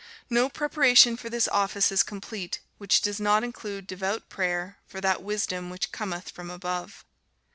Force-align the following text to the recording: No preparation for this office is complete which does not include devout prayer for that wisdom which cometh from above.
No 0.31 0.49
preparation 0.49 1.15
for 1.15 1.29
this 1.29 1.47
office 1.49 1.91
is 1.91 2.01
complete 2.01 2.59
which 2.79 3.01
does 3.03 3.19
not 3.19 3.43
include 3.43 3.85
devout 3.85 4.29
prayer 4.29 4.79
for 4.87 4.99
that 4.99 5.21
wisdom 5.21 5.69
which 5.69 5.91
cometh 5.91 6.31
from 6.31 6.49
above. 6.49 7.05